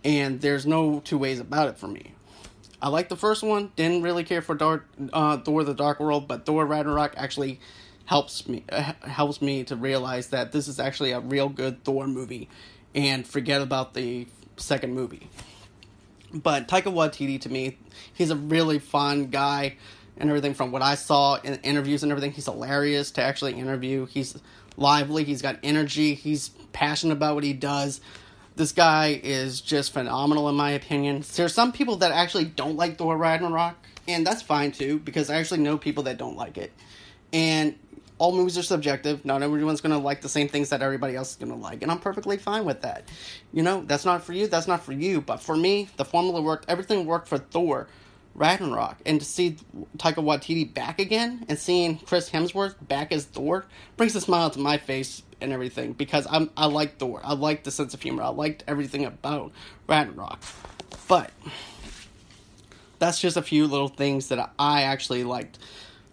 And 0.04 0.40
there's 0.40 0.66
no 0.66 1.00
two 1.00 1.18
ways 1.18 1.40
about 1.40 1.68
it 1.68 1.78
for 1.78 1.88
me. 1.88 2.14
I 2.80 2.88
like 2.88 3.08
the 3.08 3.16
first 3.16 3.42
one, 3.42 3.72
didn't 3.76 4.02
really 4.02 4.24
care 4.24 4.42
for 4.42 4.54
Dark, 4.54 4.86
uh, 5.12 5.38
Thor 5.38 5.64
the 5.64 5.74
Dark 5.74 5.98
World, 5.98 6.28
but 6.28 6.46
Thor 6.46 6.64
Ragnarok 6.64 7.14
actually 7.16 7.60
helps 8.04 8.46
me 8.46 8.62
uh, 8.70 8.92
helps 9.02 9.42
me 9.42 9.64
to 9.64 9.74
realize 9.76 10.28
that 10.28 10.52
this 10.52 10.68
is 10.68 10.78
actually 10.78 11.10
a 11.10 11.20
real 11.20 11.48
good 11.48 11.82
Thor 11.84 12.06
movie 12.06 12.48
and 12.94 13.26
forget 13.26 13.60
about 13.60 13.94
the 13.94 14.26
second 14.56 14.94
movie. 14.94 15.28
But 16.32 16.68
Taika 16.68 16.92
Waititi 16.92 17.40
to 17.40 17.48
me, 17.48 17.78
he's 18.12 18.30
a 18.30 18.36
really 18.36 18.78
fun 18.78 19.26
guy 19.26 19.76
and 20.16 20.28
everything 20.28 20.54
from 20.54 20.70
what 20.70 20.82
I 20.82 20.94
saw 20.94 21.36
in 21.36 21.54
interviews 21.56 22.02
and 22.02 22.12
everything. 22.12 22.32
He's 22.32 22.46
hilarious 22.46 23.10
to 23.12 23.22
actually 23.22 23.54
interview. 23.54 24.06
He's 24.06 24.38
lively, 24.76 25.24
he's 25.24 25.42
got 25.42 25.58
energy, 25.62 26.14
he's 26.14 26.50
passionate 26.72 27.14
about 27.14 27.34
what 27.34 27.44
he 27.44 27.52
does. 27.52 28.00
This 28.56 28.72
guy 28.72 29.20
is 29.22 29.60
just 29.60 29.92
phenomenal 29.92 30.48
in 30.48 30.54
my 30.54 30.70
opinion. 30.70 31.24
There's 31.34 31.54
some 31.54 31.72
people 31.72 31.96
that 31.96 32.12
actually 32.12 32.44
don't 32.44 32.76
like 32.76 32.96
Thor 32.96 33.16
Ragnarok, 33.16 33.76
and 34.08 34.26
that's 34.26 34.42
fine 34.42 34.72
too, 34.72 34.98
because 34.98 35.30
I 35.30 35.36
actually 35.36 35.60
know 35.60 35.76
people 35.76 36.04
that 36.04 36.16
don't 36.16 36.36
like 36.36 36.56
it. 36.56 36.72
And 37.32 37.78
all 38.18 38.34
movies 38.34 38.56
are 38.56 38.62
subjective. 38.62 39.24
Not 39.26 39.42
everyone's 39.42 39.82
going 39.82 39.92
to 39.92 39.98
like 39.98 40.22
the 40.22 40.28
same 40.28 40.48
things 40.48 40.70
that 40.70 40.80
everybody 40.80 41.16
else 41.16 41.32
is 41.32 41.36
going 41.36 41.52
to 41.52 41.58
like, 41.58 41.82
and 41.82 41.90
I'm 41.90 41.98
perfectly 41.98 42.38
fine 42.38 42.64
with 42.64 42.80
that. 42.82 43.10
You 43.52 43.62
know, 43.62 43.82
that's 43.86 44.06
not 44.06 44.22
for 44.22 44.32
you, 44.32 44.46
that's 44.46 44.66
not 44.66 44.82
for 44.82 44.92
you, 44.92 45.20
but 45.20 45.42
for 45.42 45.56
me, 45.56 45.88
the 45.96 46.04
formula 46.04 46.40
worked. 46.40 46.64
Everything 46.68 47.04
worked 47.04 47.28
for 47.28 47.38
Thor 47.38 47.88
Ragnarok, 48.36 48.98
and 49.06 49.18
to 49.18 49.26
see 49.26 49.56
Taika 49.96 50.16
Waititi 50.16 50.72
back 50.72 51.00
again 51.00 51.46
and 51.48 51.58
seeing 51.58 51.98
Chris 51.98 52.30
Hemsworth 52.30 52.74
back 52.86 53.10
as 53.10 53.24
Thor 53.24 53.66
brings 53.96 54.14
a 54.14 54.20
smile 54.20 54.50
to 54.50 54.58
my 54.58 54.76
face 54.76 55.22
and 55.40 55.52
everything 55.52 55.94
because 55.94 56.26
I'm 56.30 56.50
I 56.56 56.66
like 56.66 56.98
Thor. 56.98 57.20
I 57.24 57.32
like 57.32 57.64
the 57.64 57.70
sense 57.70 57.94
of 57.94 58.02
humor. 58.02 58.22
I 58.22 58.28
liked 58.28 58.62
everything 58.68 59.04
about 59.04 59.52
Ragnarok. 59.88 60.38
But 61.08 61.30
that's 62.98 63.20
just 63.20 63.36
a 63.36 63.42
few 63.42 63.66
little 63.66 63.88
things 63.88 64.28
that 64.28 64.52
I 64.58 64.82
actually 64.82 65.24
liked 65.24 65.58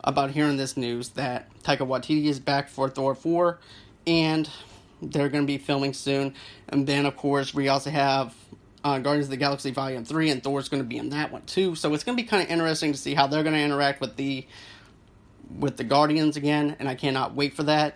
about 0.03 0.31
hearing 0.31 0.57
this 0.57 0.77
news 0.77 1.09
that 1.09 1.49
Taika 1.63 1.79
Waititi 1.79 2.25
is 2.25 2.39
back 2.39 2.69
for 2.69 2.89
Thor 2.89 3.15
4 3.15 3.59
and 4.07 4.49
they're 5.01 5.29
going 5.29 5.43
to 5.43 5.47
be 5.47 5.57
filming 5.57 5.93
soon. 5.93 6.33
And 6.69 6.87
then, 6.87 7.05
of 7.05 7.17
course, 7.17 7.53
we 7.53 7.67
also 7.67 7.89
have 7.89 8.33
uh, 8.83 8.99
Guardians 8.99 9.27
of 9.27 9.31
the 9.31 9.37
Galaxy 9.37 9.71
Volume 9.71 10.05
3, 10.05 10.29
and 10.29 10.43
Thor's 10.43 10.69
going 10.69 10.83
to 10.83 10.87
be 10.87 10.97
in 10.97 11.09
that 11.09 11.31
one 11.31 11.43
too. 11.43 11.75
So 11.75 11.93
it's 11.93 12.03
going 12.03 12.17
to 12.17 12.23
be 12.23 12.27
kind 12.27 12.43
of 12.43 12.49
interesting 12.49 12.91
to 12.91 12.97
see 12.97 13.13
how 13.13 13.27
they're 13.27 13.43
going 13.43 13.55
to 13.55 13.61
interact 13.61 14.01
with 14.01 14.15
the 14.15 14.45
with 15.59 15.77
the 15.77 15.83
Guardians 15.83 16.35
again, 16.37 16.75
and 16.79 16.89
I 16.89 16.95
cannot 16.95 17.35
wait 17.35 17.53
for 17.53 17.63
that. 17.63 17.95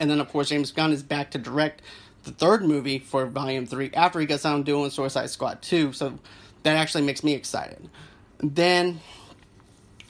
And 0.00 0.10
then, 0.10 0.20
of 0.20 0.28
course, 0.28 0.48
James 0.48 0.72
Gunn 0.72 0.92
is 0.92 1.02
back 1.02 1.30
to 1.30 1.38
direct 1.38 1.80
the 2.24 2.32
third 2.32 2.64
movie 2.64 2.98
for 2.98 3.26
Volume 3.26 3.66
3 3.66 3.92
after 3.94 4.20
he 4.20 4.26
gets 4.26 4.44
on 4.44 4.62
doing 4.62 4.90
Suicide 4.90 5.30
Squad 5.30 5.62
2, 5.62 5.92
so 5.92 6.18
that 6.64 6.76
actually 6.76 7.04
makes 7.04 7.22
me 7.22 7.34
excited. 7.34 7.88
Then 8.38 9.00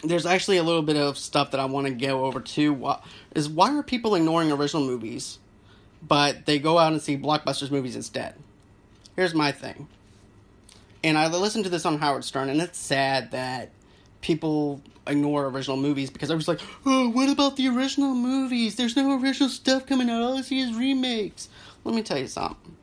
there's 0.02 0.26
actually 0.26 0.56
a 0.56 0.62
little 0.62 0.82
bit 0.82 0.96
of 0.96 1.18
stuff 1.18 1.50
that 1.50 1.60
I 1.60 1.66
want 1.66 1.86
to 1.86 1.92
go 1.92 2.24
over 2.24 2.40
too. 2.40 2.92
Is 3.34 3.48
why 3.48 3.76
are 3.76 3.82
people 3.82 4.14
ignoring 4.14 4.50
original 4.50 4.84
movies, 4.84 5.38
but 6.02 6.46
they 6.46 6.58
go 6.58 6.78
out 6.78 6.92
and 6.92 7.02
see 7.02 7.16
blockbusters 7.16 7.70
movies 7.70 7.94
instead? 7.96 8.34
Here's 9.16 9.34
my 9.34 9.50
thing. 9.50 9.88
And 11.02 11.16
I 11.16 11.28
listened 11.28 11.64
to 11.64 11.70
this 11.70 11.86
on 11.86 11.98
Howard 11.98 12.24
Stern, 12.24 12.48
and 12.48 12.60
it's 12.60 12.78
sad 12.78 13.30
that 13.30 13.70
people 14.20 14.82
ignore 15.06 15.46
original 15.46 15.76
movies 15.76 16.10
because 16.10 16.30
I 16.30 16.34
was 16.34 16.48
like, 16.48 16.60
oh, 16.84 17.08
what 17.08 17.28
about 17.28 17.56
the 17.56 17.68
original 17.68 18.14
movies? 18.14 18.76
There's 18.76 18.96
no 18.96 19.18
original 19.20 19.48
stuff 19.48 19.86
coming 19.86 20.10
out. 20.10 20.20
All 20.20 20.36
I 20.36 20.42
see 20.42 20.60
is 20.60 20.74
remakes. 20.74 21.48
Let 21.84 21.94
me 21.94 22.02
tell 22.02 22.18
you 22.18 22.26
something. 22.26 22.76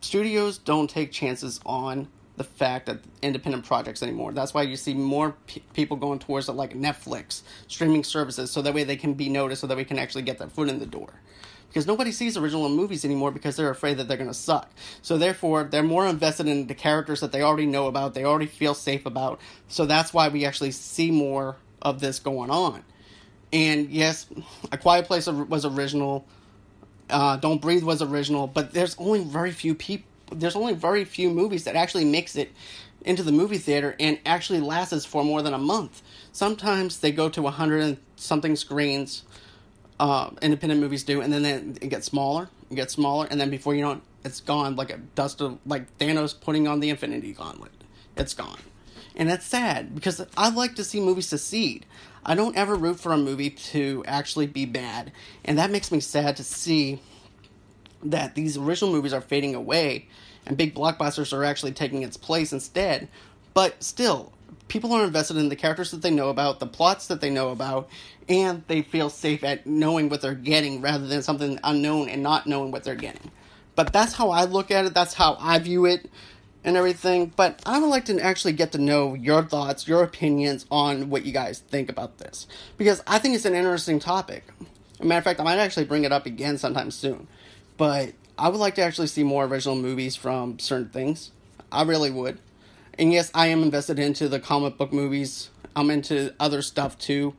Studios 0.00 0.58
don't 0.58 0.90
take 0.90 1.12
chances 1.12 1.60
on 1.64 2.08
the 2.36 2.44
fact 2.44 2.86
that 2.86 2.98
independent 3.20 3.64
projects 3.64 4.02
anymore. 4.02 4.32
That's 4.32 4.54
why 4.54 4.62
you 4.62 4.76
see 4.76 4.94
more 4.94 5.34
people 5.74 5.96
going 5.96 6.18
towards 6.18 6.48
like 6.48 6.72
Netflix 6.74 7.42
streaming 7.66 8.04
services, 8.04 8.50
so 8.50 8.62
that 8.62 8.74
way 8.74 8.84
they 8.84 8.96
can 8.96 9.14
be 9.14 9.28
noticed, 9.28 9.60
so 9.60 9.66
that 9.66 9.76
we 9.76 9.84
can 9.84 9.98
actually 9.98 10.22
get 10.22 10.38
their 10.38 10.48
foot 10.48 10.68
in 10.68 10.78
the 10.78 10.86
door. 10.86 11.10
Because 11.68 11.86
nobody 11.86 12.12
sees 12.12 12.36
original 12.36 12.68
movies 12.68 13.04
anymore 13.04 13.30
because 13.30 13.56
they're 13.56 13.70
afraid 13.70 13.98
that 13.98 14.08
they're 14.08 14.16
going 14.16 14.30
to 14.30 14.34
suck. 14.34 14.70
So 15.02 15.18
therefore, 15.18 15.64
they're 15.64 15.82
more 15.82 16.06
invested 16.06 16.46
in 16.46 16.66
the 16.66 16.74
characters 16.74 17.20
that 17.20 17.30
they 17.30 17.42
already 17.42 17.66
know 17.66 17.86
about, 17.86 18.14
they 18.14 18.24
already 18.24 18.46
feel 18.46 18.74
safe 18.74 19.04
about. 19.06 19.40
So 19.68 19.84
that's 19.84 20.12
why 20.14 20.28
we 20.28 20.44
actually 20.44 20.70
see 20.72 21.10
more 21.10 21.56
of 21.82 22.00
this 22.00 22.18
going 22.18 22.50
on. 22.50 22.84
And 23.52 23.90
yes, 23.90 24.26
A 24.72 24.78
Quiet 24.78 25.06
Place 25.06 25.26
was 25.26 25.64
original. 25.64 26.26
Uh, 27.08 27.36
Don't 27.36 27.60
Breathe 27.60 27.84
was 27.84 28.02
original, 28.02 28.46
but 28.46 28.72
there's 28.72 28.96
only 28.98 29.24
very 29.24 29.50
few 29.52 29.74
people 29.74 30.06
there's 30.30 30.56
only 30.56 30.74
very 30.74 31.04
few 31.04 31.30
movies 31.30 31.64
that 31.64 31.76
actually 31.76 32.04
makes 32.04 32.36
it 32.36 32.52
into 33.04 33.22
the 33.22 33.32
movie 33.32 33.58
theater 33.58 33.96
and 33.98 34.18
actually 34.26 34.60
lasts 34.60 35.04
for 35.04 35.24
more 35.24 35.42
than 35.42 35.54
a 35.54 35.58
month. 35.58 36.02
Sometimes 36.32 36.98
they 36.98 37.12
go 37.12 37.28
to 37.30 37.46
a 37.46 37.50
hundred 37.50 37.82
and 37.82 37.96
something 38.16 38.56
screens. 38.56 39.22
Uh, 40.00 40.30
independent 40.42 40.80
movies 40.80 41.02
do, 41.02 41.20
and 41.20 41.32
then 41.32 41.76
it 41.80 41.88
gets 41.88 42.06
smaller, 42.06 42.48
it 42.70 42.76
gets 42.76 42.94
smaller, 42.94 43.26
and 43.30 43.40
then 43.40 43.50
before 43.50 43.74
you 43.74 43.82
know 43.82 43.92
it, 43.92 44.00
it's 44.24 44.40
gone 44.40 44.76
like 44.76 44.90
a 44.90 44.98
dust 44.98 45.40
of 45.40 45.58
like 45.66 45.98
Thanos 45.98 46.40
putting 46.40 46.68
on 46.68 46.78
the 46.78 46.90
Infinity 46.90 47.32
Gauntlet. 47.32 47.72
It's 48.16 48.32
gone, 48.32 48.60
and 49.16 49.28
that's 49.28 49.44
sad 49.44 49.96
because 49.96 50.24
I 50.36 50.50
like 50.50 50.76
to 50.76 50.84
see 50.84 51.00
movies 51.00 51.26
succeed. 51.26 51.84
I 52.24 52.36
don't 52.36 52.56
ever 52.56 52.76
root 52.76 53.00
for 53.00 53.12
a 53.12 53.18
movie 53.18 53.50
to 53.50 54.04
actually 54.06 54.46
be 54.46 54.66
bad, 54.66 55.10
and 55.44 55.58
that 55.58 55.70
makes 55.70 55.90
me 55.90 55.98
sad 55.98 56.36
to 56.36 56.44
see 56.44 57.00
that 58.04 58.36
these 58.36 58.56
original 58.56 58.92
movies 58.92 59.12
are 59.12 59.20
fading 59.20 59.56
away 59.56 60.06
and 60.48 60.56
big 60.56 60.74
blockbusters 60.74 61.32
are 61.32 61.44
actually 61.44 61.72
taking 61.72 62.02
its 62.02 62.16
place 62.16 62.52
instead. 62.52 63.08
But 63.54 63.82
still, 63.82 64.32
people 64.68 64.92
are 64.92 65.04
invested 65.04 65.36
in 65.36 65.48
the 65.48 65.56
characters 65.56 65.90
that 65.90 66.02
they 66.02 66.10
know 66.10 66.28
about, 66.28 66.60
the 66.60 66.66
plots 66.66 67.08
that 67.08 67.20
they 67.20 67.30
know 67.30 67.50
about, 67.50 67.88
and 68.28 68.62
they 68.68 68.82
feel 68.82 69.10
safe 69.10 69.42
at 69.42 69.66
knowing 69.66 70.08
what 70.08 70.20
they're 70.20 70.34
getting 70.34 70.80
rather 70.80 71.06
than 71.06 71.22
something 71.22 71.58
unknown 71.64 72.08
and 72.08 72.22
not 72.22 72.46
knowing 72.46 72.70
what 72.70 72.84
they're 72.84 72.94
getting. 72.94 73.30
But 73.74 73.92
that's 73.92 74.14
how 74.14 74.30
I 74.30 74.44
look 74.44 74.70
at 74.70 74.84
it, 74.84 74.94
that's 74.94 75.14
how 75.14 75.36
I 75.40 75.58
view 75.58 75.86
it 75.86 76.10
and 76.64 76.76
everything. 76.76 77.32
But 77.34 77.62
I 77.64 77.78
would 77.78 77.88
like 77.88 78.04
to 78.06 78.20
actually 78.20 78.52
get 78.52 78.72
to 78.72 78.78
know 78.78 79.14
your 79.14 79.42
thoughts, 79.42 79.88
your 79.88 80.02
opinions 80.02 80.66
on 80.70 81.10
what 81.10 81.24
you 81.24 81.32
guys 81.32 81.60
think 81.60 81.88
about 81.88 82.18
this. 82.18 82.46
Because 82.76 83.02
I 83.06 83.18
think 83.18 83.34
it's 83.34 83.44
an 83.44 83.54
interesting 83.54 83.98
topic. 83.98 84.44
As 85.00 85.06
matter 85.06 85.18
of 85.18 85.24
fact, 85.24 85.40
I 85.40 85.44
might 85.44 85.58
actually 85.58 85.86
bring 85.86 86.04
it 86.04 86.12
up 86.12 86.26
again 86.26 86.58
sometime 86.58 86.90
soon. 86.90 87.28
But 87.76 88.12
I 88.36 88.48
would 88.48 88.58
like 88.58 88.74
to 88.76 88.82
actually 88.82 89.06
see 89.06 89.22
more 89.22 89.44
original 89.44 89.76
movies 89.76 90.16
from 90.16 90.58
certain 90.58 90.88
things. 90.88 91.30
I 91.70 91.82
really 91.82 92.10
would. 92.10 92.38
And 92.98 93.12
yes, 93.12 93.30
I 93.32 93.46
am 93.48 93.62
invested 93.62 93.98
into 93.98 94.28
the 94.28 94.40
comic 94.40 94.76
book 94.76 94.92
movies. 94.92 95.50
I'm 95.76 95.90
into 95.90 96.34
other 96.40 96.62
stuff 96.62 96.98
too 96.98 97.34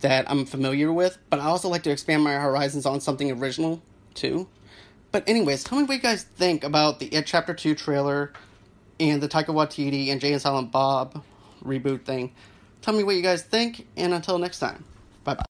that 0.00 0.28
I'm 0.30 0.44
familiar 0.44 0.92
with, 0.92 1.18
but 1.30 1.38
I 1.38 1.44
also 1.44 1.68
like 1.68 1.84
to 1.84 1.90
expand 1.90 2.24
my 2.24 2.34
horizons 2.34 2.86
on 2.86 3.00
something 3.00 3.30
original 3.30 3.80
too. 4.14 4.48
But 5.12 5.28
anyways, 5.28 5.64
tell 5.64 5.78
me 5.78 5.84
what 5.84 5.94
you 5.94 6.00
guys 6.00 6.24
think 6.24 6.64
about 6.64 6.98
the 6.98 7.06
It 7.06 7.26
Chapter 7.26 7.54
2 7.54 7.74
trailer 7.74 8.32
and 8.98 9.22
the 9.22 9.28
Taika 9.28 9.46
Waititi 9.46 10.10
and 10.10 10.20
Jay 10.20 10.32
and 10.32 10.42
Silent 10.42 10.72
Bob 10.72 11.22
reboot 11.64 12.04
thing. 12.04 12.32
Tell 12.82 12.94
me 12.94 13.04
what 13.04 13.14
you 13.16 13.22
guys 13.22 13.42
think, 13.42 13.86
and 13.96 14.12
until 14.12 14.38
next 14.38 14.58
time. 14.58 14.84